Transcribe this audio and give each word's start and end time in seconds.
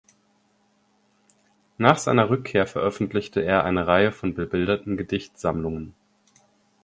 Nach 1.77 1.99
seiner 1.99 2.31
Rückkehr 2.31 2.65
veröffentlichte 2.65 3.41
er 3.41 3.65
eine 3.65 3.85
Reihe 3.85 4.11
von 4.11 4.33
bebilderten 4.33 4.97
Gedichtsammlungen. 4.97 5.93